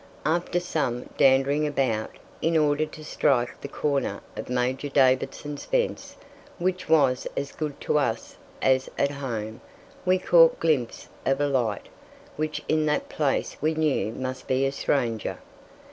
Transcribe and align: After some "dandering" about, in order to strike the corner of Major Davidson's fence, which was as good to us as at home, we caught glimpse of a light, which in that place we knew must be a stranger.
After 0.25 0.59
some 0.59 1.11
"dandering" 1.15 1.67
about, 1.67 2.09
in 2.41 2.57
order 2.57 2.87
to 2.87 3.05
strike 3.05 3.61
the 3.61 3.67
corner 3.67 4.21
of 4.35 4.49
Major 4.49 4.89
Davidson's 4.89 5.65
fence, 5.65 6.15
which 6.57 6.89
was 6.89 7.27
as 7.37 7.51
good 7.51 7.79
to 7.81 7.99
us 7.99 8.35
as 8.63 8.89
at 8.97 9.11
home, 9.11 9.61
we 10.03 10.17
caught 10.17 10.59
glimpse 10.59 11.07
of 11.23 11.39
a 11.39 11.45
light, 11.47 11.87
which 12.35 12.63
in 12.67 12.87
that 12.87 13.09
place 13.09 13.57
we 13.61 13.75
knew 13.75 14.11
must 14.11 14.47
be 14.47 14.65
a 14.65 14.71
stranger. 14.71 15.37